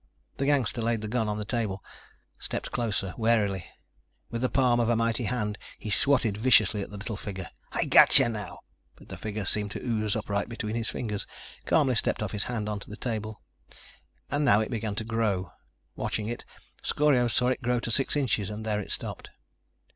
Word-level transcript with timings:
The 0.37 0.47
gangster 0.47 0.81
laid 0.81 1.01
the 1.01 1.07
gun 1.07 1.29
on 1.29 1.37
the 1.37 1.45
table, 1.45 1.83
stepped 2.39 2.71
closer, 2.71 3.13
warily. 3.19 3.63
With 4.31 4.41
the 4.41 4.49
palm 4.49 4.79
of 4.79 4.89
a 4.89 4.95
mighty 4.95 5.25
hand 5.25 5.59
he 5.77 5.91
swatted 5.91 6.37
viciously 6.37 6.81
at 6.81 6.89
the 6.89 6.97
little 6.97 7.15
figure. 7.15 7.47
"I 7.71 7.85
got 7.85 8.17
you 8.17 8.27
now!" 8.27 8.61
But 8.95 9.09
the 9.09 9.17
figure 9.17 9.45
seemed 9.45 9.69
to 9.73 9.79
ooze 9.79 10.15
upright 10.15 10.49
between 10.49 10.75
his 10.75 10.89
fingers, 10.89 11.27
calmly 11.67 11.93
stepped 11.93 12.23
off 12.23 12.31
his 12.31 12.45
hand 12.45 12.67
onto 12.67 12.89
the 12.89 12.97
table. 12.97 13.43
And 14.31 14.43
now 14.43 14.59
it 14.59 14.71
began 14.71 14.95
to 14.95 15.03
grow. 15.03 15.51
Watching 15.95 16.27
it, 16.27 16.45
Scorio 16.81 17.27
saw 17.27 17.49
it 17.49 17.61
grow 17.61 17.79
to 17.81 17.91
six 17.91 18.15
inches 18.15 18.49
and 18.49 18.65
there 18.65 18.79
it 18.79 18.89
stopped. 18.91 19.29